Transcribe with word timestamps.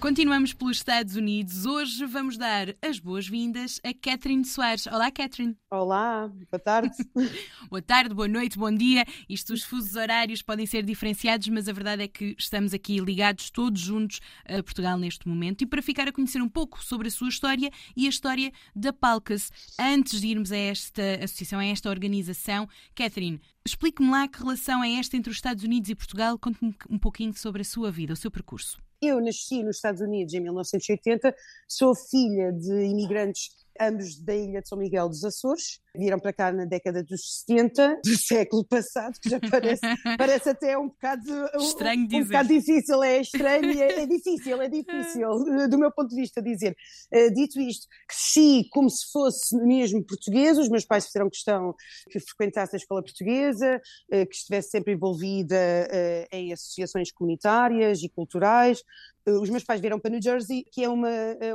Continuamos 0.00 0.54
pelos 0.54 0.76
Estados 0.76 1.16
Unidos. 1.16 1.66
Hoje 1.66 2.06
vamos 2.06 2.38
dar 2.38 2.68
as 2.80 3.00
boas-vindas 3.00 3.80
a 3.82 3.92
Catherine 3.92 4.44
Soares. 4.44 4.86
Olá, 4.86 5.10
Catherine. 5.10 5.56
Olá, 5.68 6.28
boa 6.28 6.60
tarde. 6.60 6.96
boa 7.68 7.82
tarde, 7.82 8.14
boa 8.14 8.28
noite, 8.28 8.56
bom 8.56 8.72
dia. 8.72 9.04
Isto, 9.28 9.52
os 9.52 9.64
fusos 9.64 9.96
horários 9.96 10.40
podem 10.40 10.66
ser 10.66 10.84
diferenciados, 10.84 11.48
mas 11.48 11.68
a 11.68 11.72
verdade 11.72 12.04
é 12.04 12.08
que 12.08 12.36
estamos 12.38 12.72
aqui 12.72 13.00
ligados 13.00 13.50
todos 13.50 13.80
juntos 13.80 14.20
a 14.44 14.62
Portugal 14.62 14.96
neste 14.96 15.26
momento. 15.26 15.62
E 15.62 15.66
para 15.66 15.82
ficar 15.82 16.06
a 16.06 16.12
conhecer 16.12 16.40
um 16.40 16.48
pouco 16.48 16.82
sobre 16.84 17.08
a 17.08 17.10
sua 17.10 17.28
história 17.28 17.68
e 17.96 18.06
a 18.06 18.08
história 18.08 18.52
da 18.76 18.92
Palcas, 18.92 19.50
antes 19.80 20.20
de 20.20 20.28
irmos 20.28 20.52
a 20.52 20.56
esta 20.56 21.24
associação, 21.24 21.58
a 21.58 21.66
esta 21.66 21.90
organização, 21.90 22.68
Catherine, 22.94 23.40
explique-me 23.66 24.12
lá 24.12 24.28
que 24.28 24.38
relação 24.38 24.84
é 24.84 24.92
esta 24.92 25.16
entre 25.16 25.30
os 25.30 25.36
Estados 25.38 25.64
Unidos 25.64 25.90
e 25.90 25.96
Portugal. 25.96 26.38
Conte-me 26.38 26.72
um 26.88 26.98
pouquinho 27.00 27.34
sobre 27.34 27.62
a 27.62 27.64
sua 27.64 27.90
vida, 27.90 28.12
o 28.12 28.16
seu 28.16 28.30
percurso. 28.30 28.78
Eu 29.00 29.20
nasci 29.20 29.62
nos 29.62 29.76
Estados 29.76 30.00
Unidos 30.00 30.34
em 30.34 30.40
1980, 30.40 31.34
sou 31.68 31.94
filha 31.94 32.52
de 32.52 32.72
imigrantes 32.84 33.50
ambos 33.80 34.18
da 34.20 34.34
ilha 34.34 34.60
de 34.60 34.68
São 34.68 34.78
Miguel 34.78 35.08
dos 35.08 35.24
Açores, 35.24 35.80
viram 35.94 36.18
para 36.18 36.32
cá 36.32 36.52
na 36.52 36.64
década 36.64 37.02
dos 37.02 37.44
70 37.46 38.00
do 38.04 38.16
século 38.18 38.64
passado, 38.64 39.18
que 39.20 39.28
já 39.28 39.40
parece, 39.40 39.80
parece 40.18 40.48
até 40.50 40.78
um 40.78 40.88
bocado, 40.88 41.22
estranho 41.58 42.02
um, 42.02 42.06
dizer. 42.06 42.22
um 42.22 42.26
bocado 42.26 42.48
difícil, 42.48 43.02
é 43.02 43.20
estranho, 43.20 43.82
é, 43.82 44.02
é 44.02 44.06
difícil, 44.06 44.62
é 44.62 44.68
difícil, 44.68 45.68
do 45.68 45.78
meu 45.78 45.90
ponto 45.92 46.08
de 46.08 46.16
vista 46.16 46.40
dizer. 46.40 46.76
Uh, 47.12 47.32
dito 47.34 47.60
isto, 47.60 47.86
cresci 48.06 48.68
como 48.70 48.88
se 48.88 49.10
fosse 49.10 49.56
mesmo 49.56 50.04
português, 50.04 50.58
os 50.58 50.68
meus 50.68 50.84
pais 50.84 51.06
fizeram 51.06 51.28
questão 51.28 51.74
que 52.10 52.20
frequentasse 52.20 52.76
a 52.76 52.78
escola 52.78 53.02
portuguesa, 53.02 53.80
uh, 54.12 54.26
que 54.26 54.34
estivesse 54.34 54.70
sempre 54.70 54.92
envolvida 54.92 55.56
em 56.32 56.52
associações 56.52 57.10
comunitárias 57.10 58.02
e 58.02 58.08
culturais, 58.08 58.82
os 59.40 59.50
meus 59.50 59.64
pais 59.64 59.80
vieram 59.80 59.98
para 59.98 60.10
New 60.10 60.22
Jersey, 60.22 60.64
que 60.72 60.82
é 60.82 60.88
uma, 60.88 61.08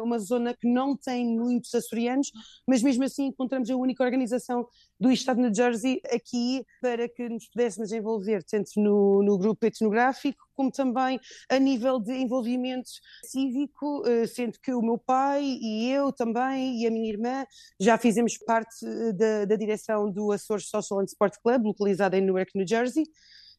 uma 0.03 0.19
zona 0.19 0.53
que 0.53 0.67
não 0.67 0.95
tem 0.95 1.25
muitos 1.25 1.73
açorianos, 1.73 2.31
mas 2.67 2.81
mesmo 2.81 3.03
assim 3.03 3.27
encontramos 3.27 3.69
a 3.69 3.75
única 3.75 4.03
organização 4.03 4.67
do 4.99 5.11
estado 5.11 5.37
de 5.37 5.43
New 5.43 5.53
Jersey 5.53 6.01
aqui 6.11 6.65
para 6.81 7.09
que 7.09 7.27
nos 7.27 7.47
pudéssemos 7.47 7.91
envolver, 7.91 8.43
tanto 8.43 8.71
no, 8.77 9.21
no 9.23 9.37
grupo 9.37 9.65
etnográfico, 9.65 10.43
como 10.55 10.71
também 10.71 11.19
a 11.49 11.59
nível 11.59 11.99
de 11.99 12.13
envolvimento 12.13 12.89
cívico, 13.25 14.03
sendo 14.27 14.59
que 14.59 14.71
o 14.73 14.81
meu 14.81 14.97
pai 14.97 15.43
e 15.43 15.89
eu 15.89 16.11
também, 16.11 16.81
e 16.81 16.87
a 16.87 16.91
minha 16.91 17.09
irmã, 17.09 17.45
já 17.79 17.97
fizemos 17.97 18.37
parte 18.37 18.85
da, 19.13 19.45
da 19.45 19.55
direção 19.55 20.09
do 20.11 20.31
Açores 20.31 20.67
Social 20.67 20.99
and 20.99 21.05
Sport 21.05 21.35
Club, 21.43 21.65
localizado 21.65 22.15
em 22.15 22.21
Newark, 22.21 22.51
New 22.55 22.67
Jersey. 22.67 23.03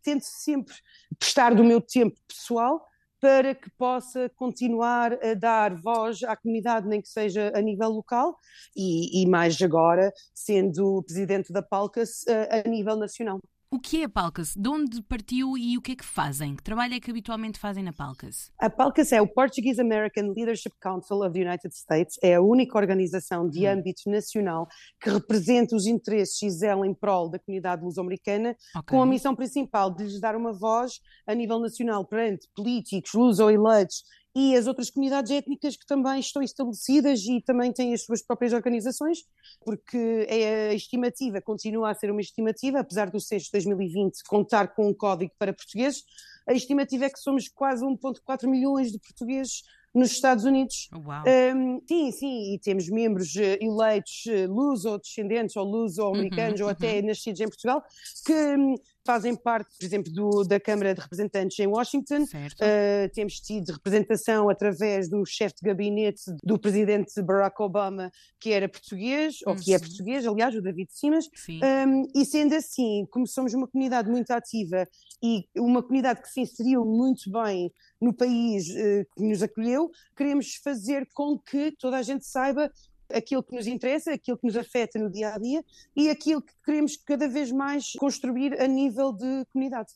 Tento 0.03 0.25
sempre 0.25 0.75
prestar 1.19 1.55
do 1.55 1.65
meu 1.65 1.81
tempo 1.81 2.17
pessoal, 2.29 2.87
para 3.25 3.55
que 3.55 3.71
possa 3.71 4.29
continuar 4.37 5.15
a 5.25 5.33
dar 5.33 5.75
voz 5.81 6.23
à 6.25 6.37
comunidade, 6.37 6.87
nem 6.87 7.01
que 7.01 7.09
seja 7.09 7.51
a 7.55 7.61
nível 7.63 7.89
local, 7.89 8.37
e, 8.77 9.23
e 9.23 9.27
mais 9.27 9.59
agora, 9.63 10.13
sendo 10.35 11.03
presidente 11.05 11.51
da 11.51 11.63
Palcas, 11.63 12.23
a, 12.29 12.59
a 12.59 12.69
nível 12.69 12.97
nacional. 12.97 13.41
O 13.75 13.81
que 13.81 14.03
é 14.03 14.05
a 14.05 14.09
Palcas? 14.09 14.55
De 14.55 14.69
onde 14.69 15.03
partiu 15.03 15.59
e 15.59 15.77
o 15.77 15.83
que 15.83 15.91
é 15.91 15.97
que 15.97 16.05
fazem? 16.05 16.55
Que 16.55 16.63
trabalho 16.63 16.95
é 16.95 17.01
que 17.01 17.11
habitualmente 17.11 17.59
fazem 17.59 17.83
na 17.83 17.93
Palcas? 17.93 18.53
A 18.57 18.71
Palcas 18.71 19.11
é 19.11 19.21
o 19.21 19.27
Portuguese 19.27 19.81
American 19.81 20.29
Leadership 20.29 20.71
Council 20.81 21.23
of 21.23 21.33
the 21.33 21.41
United 21.41 21.75
States, 21.75 22.17
é 22.23 22.37
a 22.37 22.41
única 22.41 22.79
organização 22.79 23.49
de 23.51 23.67
hum. 23.67 23.73
âmbito 23.73 24.09
nacional 24.09 24.69
que 25.01 25.11
representa 25.11 25.75
os 25.75 25.89
interesses 25.89 26.61
zela 26.61 26.87
em 26.87 26.95
prol 26.95 27.29
da 27.29 27.41
comunidade 27.41 27.83
luso-americana, 27.83 28.55
okay. 28.77 28.97
com 28.97 29.03
a 29.03 29.07
missão 29.07 29.35
principal 29.35 29.93
de 29.93 30.05
lhes 30.05 30.21
dar 30.21 30.37
uma 30.37 30.53
voz 30.53 31.01
a 31.27 31.35
nível 31.35 31.59
nacional 31.59 32.07
perante 32.07 32.47
políticos 32.55 33.11
luso-eleitos 33.13 34.05
e 34.35 34.57
as 34.57 34.67
outras 34.67 34.91
comunidades 34.91 35.31
étnicas 35.31 35.77
que 35.77 35.87
também 35.87 36.19
estão 36.19 36.43
estabelecidas 36.43 37.21
e 37.25 37.41
também 37.41 37.73
têm 37.73 37.95
as 37.95 38.03
suas 38.03 38.21
próprias 38.21 38.53
organizações, 38.53 39.19
porque 39.65 40.27
é 40.29 40.71
a 40.71 40.75
estimativa 40.75 41.41
continua 41.41 41.91
a 41.91 41.95
ser 41.95 42.11
uma 42.11 42.21
estimativa, 42.21 42.81
apesar 42.81 43.11
do 43.11 43.21
censo 43.21 43.47
de 43.47 43.53
2020 43.53 44.25
contar 44.25 44.75
com 44.75 44.89
um 44.89 44.95
código 44.95 45.33
para 45.39 45.53
portugueses, 45.53 46.03
a 46.47 46.53
estimativa 46.53 47.07
é 47.07 47.11
que 47.11 47.19
somos 47.19 47.49
quase 47.49 47.85
1,4 47.85 48.47
milhões 48.49 48.93
de 48.93 48.99
portugueses 48.99 49.63
nos 49.95 50.11
Estados 50.11 50.45
Unidos. 50.45 50.89
Um, 50.93 51.81
sim, 51.87 52.11
sim, 52.11 52.55
e 52.55 52.59
temos 52.59 52.89
membros 52.89 53.37
eh, 53.37 53.59
eleitos 53.61 54.25
uh, 54.27 54.53
luso-descendentes 54.53 55.55
ou 55.55 55.65
luso-americanos 55.65 56.61
uhum, 56.61 56.67
ou 56.67 56.73
até 56.73 56.99
uhum. 56.99 57.07
nascidos 57.07 57.41
em 57.41 57.47
Portugal 57.49 57.83
que 58.27 58.33
um, 58.33 58.75
fazem 59.05 59.37
parte, 59.37 59.77
por 59.79 59.85
exemplo, 59.85 60.13
do, 60.13 60.45
da 60.45 60.59
Câmara 60.59 60.95
de 60.95 61.01
Representantes 61.01 61.59
em 61.59 61.67
Washington. 61.67 62.23
Uh, 62.23 63.09
temos 63.13 63.35
tido 63.41 63.73
representação 63.73 64.49
através 64.49 65.09
do 65.09 65.25
chefe 65.27 65.57
de 65.61 65.69
gabinete 65.69 66.23
do 66.43 66.59
presidente 66.59 67.21
Barack 67.23 67.61
Obama, 67.63 68.11
que 68.41 68.51
era 68.51 68.69
português, 68.69 69.37
ou 69.47 69.55
que 69.55 69.75
é 69.75 69.79
português, 69.79 70.27
aliás, 70.27 70.55
o 70.55 70.63
David 70.63 70.89
Simas. 70.91 71.27
Um, 71.49 72.09
e 72.15 72.25
sendo 72.25 72.55
assim, 72.55 73.07
como 73.11 73.27
somos 73.27 73.53
uma 73.53 73.69
comunidade 73.69 74.09
muito 74.09 74.31
ativa 74.31 74.89
e 75.23 75.45
uma 75.57 75.83
comunidade 75.83 76.23
que 76.23 76.29
se 76.29 76.41
inseriu 76.41 76.85
muito 76.85 77.31
bem 77.31 77.71
no 78.01 78.13
país 78.13 78.69
uh, 78.69 79.07
que 79.17 79.23
nos 79.23 79.43
acolheu, 79.43 79.91
queremos 80.17 80.55
fazer 80.57 81.07
com 81.15 81.39
que 81.39 81.73
toda 81.79 81.99
a 81.99 82.03
gente 82.03 82.27
saiba 82.27 82.71
aquilo 83.13 83.43
que 83.43 83.55
nos 83.55 83.67
interessa, 83.67 84.13
aquilo 84.13 84.39
que 84.39 84.47
nos 84.47 84.57
afeta 84.57 84.99
no 84.99 85.11
dia 85.11 85.35
a 85.35 85.39
dia 85.39 85.65
e 85.97 86.09
aquilo 86.09 86.43
que 86.43 86.53
queremos 86.65 86.97
cada 86.97 87.29
vez 87.29 87.51
mais 87.51 87.93
construir 87.93 88.61
a 88.61 88.67
nível 88.67 89.13
de 89.13 89.45
comunidade 89.53 89.93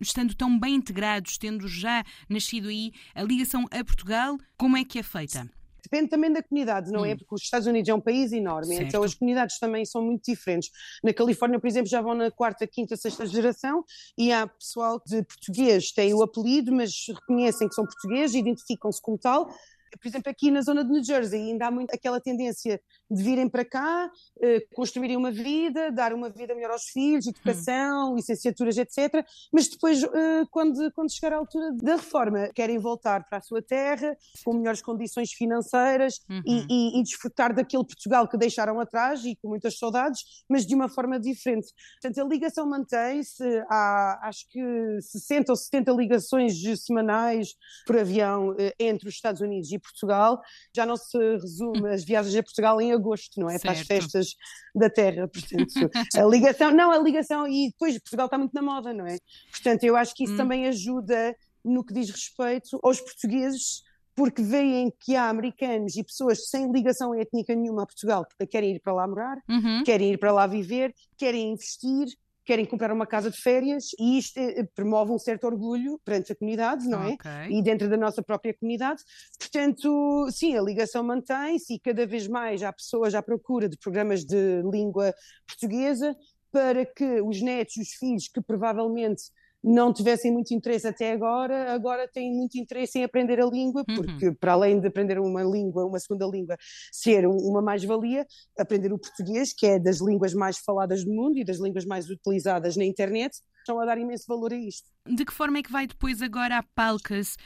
estando 0.00 0.34
tão 0.34 0.58
bem 0.58 0.74
integrados, 0.74 1.38
tendo 1.38 1.68
já 1.68 2.04
nascido 2.28 2.68
aí 2.68 2.92
a 3.14 3.22
ligação 3.22 3.66
a 3.70 3.84
Portugal, 3.84 4.36
como 4.56 4.76
é 4.76 4.84
que 4.84 4.98
é 4.98 5.02
feita? 5.02 5.48
Depende 5.82 6.10
também 6.10 6.32
da 6.32 6.42
comunidade, 6.42 6.92
não 6.92 7.04
é? 7.04 7.08
hum. 7.08 7.10
é? 7.12 7.16
Porque 7.16 7.34
os 7.34 7.42
Estados 7.42 7.66
Unidos 7.66 7.88
é 7.88 7.94
um 7.94 8.00
país 8.00 8.32
enorme, 8.32 8.76
certo. 8.76 8.88
então 8.88 9.02
as 9.02 9.14
comunidades 9.14 9.58
também 9.58 9.84
são 9.84 10.02
muito 10.02 10.30
diferentes. 10.30 10.70
Na 11.02 11.12
Califórnia, 11.12 11.58
por 11.58 11.66
exemplo, 11.66 11.88
já 11.88 12.00
vão 12.00 12.14
na 12.14 12.30
quarta, 12.30 12.66
quinta, 12.66 12.96
sexta 12.96 13.26
geração 13.26 13.84
e 14.16 14.32
há 14.32 14.46
pessoal 14.46 15.02
de 15.04 15.22
português, 15.24 15.90
tem 15.90 16.14
o 16.14 16.22
apelido, 16.22 16.72
mas 16.72 16.92
reconhecem 17.08 17.68
que 17.68 17.74
são 17.74 17.84
portugueses, 17.84 18.36
identificam-se 18.36 19.02
como 19.02 19.18
tal, 19.18 19.52
por 20.00 20.08
exemplo, 20.08 20.30
aqui 20.30 20.50
na 20.50 20.62
zona 20.62 20.84
de 20.84 20.90
New 20.90 21.04
Jersey 21.04 21.50
ainda 21.50 21.66
há 21.66 21.70
muito 21.70 21.94
aquela 21.94 22.20
tendência 22.20 22.80
de 23.10 23.22
virem 23.22 23.48
para 23.48 23.64
cá, 23.64 24.10
uh, 24.36 24.74
construírem 24.74 25.16
uma 25.16 25.30
vida, 25.30 25.90
dar 25.90 26.12
uma 26.12 26.30
vida 26.30 26.54
melhor 26.54 26.70
aos 26.70 26.84
filhos, 26.84 27.26
educação, 27.26 28.12
hum. 28.12 28.16
licenciaturas, 28.16 28.76
etc. 28.76 29.24
Mas 29.52 29.68
depois, 29.68 30.02
uh, 30.02 30.08
quando, 30.50 30.90
quando 30.92 31.12
chegar 31.12 31.34
a 31.34 31.38
altura 31.38 31.72
da 31.72 31.96
reforma, 31.96 32.48
querem 32.54 32.78
voltar 32.78 33.24
para 33.28 33.38
a 33.38 33.40
sua 33.42 33.62
terra, 33.62 34.16
com 34.44 34.54
melhores 34.54 34.82
condições 34.82 35.32
financeiras 35.32 36.20
uhum. 36.28 36.42
e, 36.46 36.66
e, 36.68 37.00
e, 37.00 37.02
desfrutar 37.02 37.54
daquele 37.54 37.84
Portugal 37.84 38.28
que 38.28 38.36
deixaram 38.36 38.80
atrás 38.80 39.24
e 39.24 39.36
com 39.36 39.48
muitas 39.48 39.78
saudades, 39.78 40.20
mas 40.48 40.66
de 40.66 40.74
uma 40.74 40.88
forma 40.88 41.18
diferente. 41.18 41.68
Portanto, 42.00 42.24
a 42.24 42.28
ligação 42.28 42.68
mantém-se, 42.68 43.44
há 43.68 44.20
acho 44.22 44.48
que 44.50 44.60
60 45.00 45.52
ou 45.52 45.56
70 45.56 45.92
ligações 45.92 46.54
semanais 46.84 47.54
por 47.86 47.98
avião 47.98 48.50
uh, 48.50 48.56
entre 48.78 49.08
os 49.08 49.14
Estados 49.14 49.40
Unidos 49.40 49.70
e 49.72 49.78
Portugal, 49.82 50.40
já 50.74 50.86
não 50.86 50.96
se 50.96 51.18
resume 51.18 51.88
as 51.90 52.04
viagens 52.04 52.34
a 52.36 52.42
Portugal 52.42 52.80
em 52.80 52.92
agosto, 52.92 53.40
não 53.40 53.48
é? 53.48 53.52
Certo. 53.52 53.62
Para 53.62 53.72
as 53.72 53.80
festas 53.80 54.34
da 54.74 54.88
terra, 54.88 55.28
portanto, 55.28 55.90
a 56.16 56.24
ligação, 56.24 56.70
não, 56.70 56.90
a 56.90 56.98
ligação, 56.98 57.46
e 57.46 57.68
depois 57.68 57.98
Portugal 57.98 58.26
está 58.26 58.38
muito 58.38 58.54
na 58.54 58.62
moda, 58.62 58.92
não 58.94 59.06
é? 59.06 59.18
Portanto, 59.50 59.84
eu 59.84 59.96
acho 59.96 60.14
que 60.14 60.24
isso 60.24 60.34
hum. 60.34 60.38
também 60.38 60.66
ajuda 60.66 61.36
no 61.64 61.84
que 61.84 61.94
diz 61.94 62.10
respeito 62.10 62.78
aos 62.82 63.00
portugueses 63.00 63.82
porque 64.14 64.42
veem 64.42 64.92
que 65.00 65.16
há 65.16 65.28
americanos 65.28 65.96
e 65.96 66.04
pessoas 66.04 66.48
sem 66.48 66.70
ligação 66.70 67.14
étnica 67.14 67.54
nenhuma 67.54 67.84
a 67.84 67.86
Portugal 67.86 68.26
que 68.26 68.46
querem 68.46 68.76
ir 68.76 68.80
para 68.80 68.92
lá 68.92 69.06
morar, 69.06 69.38
uhum. 69.48 69.82
querem 69.84 70.12
ir 70.12 70.18
para 70.18 70.32
lá 70.32 70.46
viver, 70.46 70.94
querem 71.16 71.52
investir, 71.52 72.08
querem 72.44 72.64
comprar 72.64 72.92
uma 72.92 73.06
casa 73.06 73.30
de 73.30 73.36
férias 73.40 73.90
e 73.98 74.18
isto 74.18 74.38
eh, 74.38 74.66
promove 74.74 75.12
um 75.12 75.18
certo 75.18 75.44
orgulho 75.44 76.00
perante 76.04 76.32
a 76.32 76.36
comunidade, 76.36 76.88
não 76.88 77.02
é? 77.02 77.12
Okay. 77.12 77.58
E 77.58 77.62
dentro 77.62 77.88
da 77.88 77.96
nossa 77.96 78.22
própria 78.22 78.54
comunidade. 78.54 79.02
Portanto, 79.38 80.28
sim, 80.30 80.56
a 80.56 80.62
ligação 80.62 81.02
mantém-se 81.04 81.74
e 81.74 81.78
cada 81.78 82.06
vez 82.06 82.26
mais 82.26 82.62
há 82.62 82.72
pessoas 82.72 83.14
à 83.14 83.22
procura 83.22 83.68
de 83.68 83.76
programas 83.76 84.24
de 84.24 84.62
língua 84.70 85.14
portuguesa 85.46 86.16
para 86.50 86.84
que 86.84 87.20
os 87.22 87.40
netos, 87.40 87.76
os 87.76 87.90
filhos 87.94 88.28
que 88.28 88.40
provavelmente 88.40 89.22
não 89.62 89.92
tivessem 89.92 90.32
muito 90.32 90.52
interesse 90.52 90.86
até 90.86 91.12
agora, 91.12 91.72
agora 91.72 92.08
têm 92.08 92.32
muito 92.32 92.58
interesse 92.58 92.98
em 92.98 93.04
aprender 93.04 93.40
a 93.40 93.46
língua, 93.46 93.84
uhum. 93.88 93.94
porque 93.94 94.28
uhum. 94.28 94.34
para 94.34 94.52
além 94.52 94.80
de 94.80 94.88
aprender 94.88 95.18
uma 95.20 95.42
língua, 95.42 95.86
uma 95.86 96.00
segunda 96.00 96.26
língua, 96.26 96.56
ser 96.90 97.26
uma 97.26 97.62
mais-valia, 97.62 98.26
aprender 98.58 98.92
o 98.92 98.98
português, 98.98 99.52
que 99.52 99.66
é 99.66 99.78
das 99.78 100.00
línguas 100.00 100.34
mais 100.34 100.58
faladas 100.58 101.04
do 101.04 101.12
mundo 101.12 101.38
e 101.38 101.44
das 101.44 101.58
línguas 101.58 101.84
mais 101.84 102.10
utilizadas 102.10 102.76
na 102.76 102.84
internet, 102.84 103.36
estão 103.58 103.80
a 103.80 103.84
dar 103.84 103.98
imenso 103.98 104.24
valor 104.26 104.52
a 104.52 104.56
isto. 104.56 104.90
De 105.06 105.24
que 105.24 105.32
forma 105.32 105.58
é 105.58 105.62
que 105.62 105.70
vai 105.70 105.86
depois 105.86 106.20
agora 106.20 106.58
a 106.58 106.62
Palcas 106.62 107.36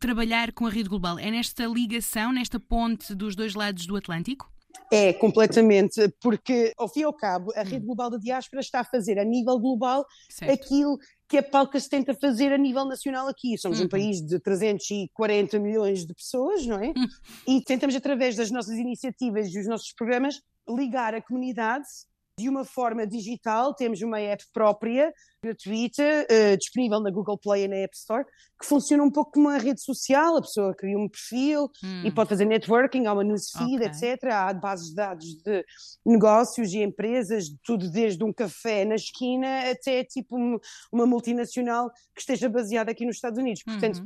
trabalhar 0.00 0.52
com 0.52 0.66
a 0.66 0.70
rede 0.70 0.88
global? 0.88 1.18
É 1.18 1.30
nesta 1.30 1.66
ligação, 1.66 2.32
nesta 2.32 2.58
ponte 2.58 3.14
dos 3.14 3.36
dois 3.36 3.54
lados 3.54 3.86
do 3.86 3.96
Atlântico? 3.96 4.50
É, 4.90 5.12
completamente, 5.12 6.08
porque 6.20 6.72
ao 6.76 6.88
fim 6.88 7.00
e 7.00 7.04
ao 7.04 7.12
cabo 7.12 7.52
a 7.56 7.62
rede 7.62 7.84
hum. 7.84 7.86
global 7.86 8.10
da 8.10 8.18
diáspora 8.18 8.60
está 8.60 8.80
a 8.80 8.84
fazer 8.84 9.18
a 9.18 9.24
nível 9.24 9.58
global 9.58 10.04
certo. 10.30 10.52
aquilo 10.52 10.98
que 11.28 11.38
a 11.38 11.42
Palcas 11.42 11.88
tenta 11.88 12.14
fazer 12.14 12.52
a 12.52 12.58
nível 12.58 12.84
nacional 12.84 13.26
aqui. 13.28 13.58
Somos 13.58 13.80
uhum. 13.80 13.86
um 13.86 13.88
país 13.88 14.20
de 14.20 14.38
340 14.38 15.58
milhões 15.58 16.06
de 16.06 16.14
pessoas, 16.14 16.64
não 16.66 16.76
é? 16.76 16.88
Uhum. 16.88 17.06
E 17.48 17.62
tentamos, 17.62 17.96
através 17.96 18.36
das 18.36 18.50
nossas 18.50 18.76
iniciativas 18.76 19.52
e 19.52 19.58
os 19.58 19.66
nossos 19.66 19.92
programas, 19.92 20.40
ligar 20.68 21.14
a 21.14 21.22
comunidade 21.22 21.86
de 22.38 22.50
uma 22.50 22.64
forma 22.64 23.06
digital. 23.06 23.74
Temos 23.74 24.02
uma 24.02 24.20
app 24.20 24.44
própria, 24.52 25.10
gratuita, 25.42 26.02
uh, 26.02 26.56
disponível 26.58 27.00
na 27.00 27.10
Google 27.10 27.38
Play 27.38 27.64
e 27.64 27.68
na 27.68 27.76
App 27.76 27.96
Store, 27.96 28.26
que 28.60 28.66
funciona 28.66 29.02
um 29.02 29.10
pouco 29.10 29.32
como 29.32 29.48
uma 29.48 29.56
rede 29.56 29.80
social. 29.80 30.36
A 30.36 30.42
pessoa 30.42 30.74
cria 30.74 30.98
um 30.98 31.08
perfil 31.08 31.70
hum. 31.82 32.02
e 32.04 32.10
pode 32.10 32.28
fazer 32.28 32.44
networking, 32.44 33.06
há 33.06 33.14
uma 33.14 33.24
newsfeed, 33.24 33.76
okay. 33.76 33.86
etc. 33.86 34.24
Há 34.30 34.52
bases 34.52 34.90
de 34.90 34.94
dados 34.94 35.24
de 35.42 35.64
negócios 36.04 36.74
e 36.74 36.82
empresas, 36.82 37.46
tudo 37.64 37.90
desde 37.90 38.22
um 38.22 38.32
café 38.32 38.84
na 38.84 38.96
esquina 38.96 39.70
até 39.70 40.04
tipo 40.04 40.36
uma 40.92 41.06
multinacional 41.06 41.90
que 42.14 42.20
esteja 42.20 42.50
baseada 42.50 42.90
aqui 42.90 43.06
nos 43.06 43.16
Estados 43.16 43.38
Unidos. 43.38 43.62
Portanto, 43.62 43.98
uhum 43.98 44.04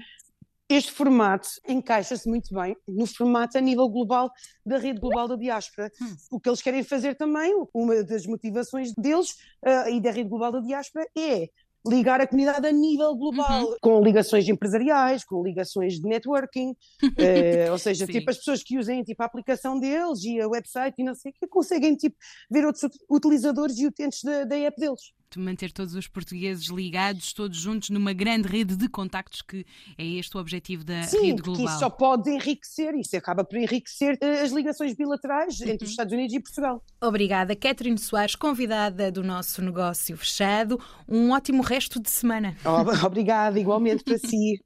este 0.71 0.93
formato 0.93 1.49
encaixa-se 1.69 2.29
muito 2.29 2.55
bem 2.55 2.77
no 2.87 3.05
formato 3.05 3.59
a 3.59 3.61
nível 3.61 3.89
global 3.89 4.31
da 4.65 4.79
rede 4.79 5.01
global 5.01 5.27
da 5.27 5.35
diáspora. 5.35 5.91
Hum. 6.01 6.17
O 6.31 6.41
que 6.41 6.49
eles 6.49 6.63
querem 6.63 6.85
fazer 6.85 7.17
também, 7.17 7.53
uma 7.75 8.05
das 8.05 8.25
motivações 8.25 8.93
deles 8.95 9.31
uh, 9.67 9.91
e 9.91 10.01
da 10.01 10.13
rede 10.13 10.29
global 10.29 10.53
da 10.53 10.61
diáspora 10.61 11.05
é 11.19 11.49
ligar 11.85 12.21
a 12.21 12.27
comunidade 12.27 12.67
a 12.67 12.71
nível 12.71 13.17
global, 13.17 13.65
uhum. 13.65 13.77
com 13.81 14.03
ligações 14.03 14.47
empresariais, 14.49 15.25
com 15.25 15.43
ligações 15.43 15.95
de 15.95 16.07
networking, 16.07 16.71
uh, 16.71 16.77
ou 17.73 17.79
seja, 17.79 18.07
tipo 18.07 18.31
as 18.31 18.37
pessoas 18.37 18.63
que 18.63 18.79
usem 18.79 19.03
tipo, 19.03 19.21
a 19.23 19.27
aplicação 19.27 19.81
deles 19.81 20.23
e 20.23 20.41
a 20.41 20.47
website 20.47 20.95
e 20.99 21.05
não 21.05 21.15
sei 21.15 21.33
o 21.33 21.35
que, 21.35 21.49
conseguem 21.49 21.97
tipo, 21.97 22.17
ver 22.51 22.65
outros 22.65 22.89
utilizadores 23.11 23.77
e 23.79 23.87
utentes 23.87 24.23
da, 24.23 24.45
da 24.45 24.57
app 24.57 24.79
deles 24.79 25.01
manter 25.39 25.71
todos 25.71 25.95
os 25.95 26.07
portugueses 26.07 26.67
ligados, 26.67 27.33
todos 27.33 27.57
juntos, 27.57 27.91
numa 27.91 28.13
grande 28.13 28.49
rede 28.49 28.77
de 28.77 28.89
contactos, 28.89 29.43
que 29.43 29.65
é 29.97 30.05
este 30.05 30.37
o 30.37 30.41
objetivo 30.41 30.83
da 30.83 31.03
Sim, 31.05 31.27
rede 31.27 31.43
global. 31.43 31.67
Sim, 31.67 31.71
isso 31.71 31.79
só 31.79 31.91
pode 31.91 32.31
enriquecer, 32.31 32.95
isso 32.95 33.17
acaba 33.17 33.45
por 33.45 33.59
enriquecer 33.59 34.19
eh, 34.21 34.43
as 34.43 34.51
ligações 34.51 34.95
bilaterais 34.95 35.61
entre 35.61 35.77
os 35.77 35.83
uhum. 35.83 35.89
Estados 35.89 36.13
Unidos 36.13 36.35
e 36.35 36.41
Portugal. 36.41 36.83
Obrigada, 37.01 37.55
Catherine 37.55 37.99
Soares, 37.99 38.35
convidada 38.35 39.13
do 39.13 39.23
nosso 39.23 39.63
negócio 39.63 40.17
fechado. 40.17 40.81
Um 41.09 41.31
ótimo 41.31 41.63
resto 41.63 42.01
de 42.01 42.11
semana. 42.11 42.57
Obrigada, 43.05 43.59
igualmente 43.59 44.03
para 44.03 44.19
si. 44.19 44.63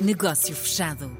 Negócio 0.00 0.54
fechado. 0.54 1.10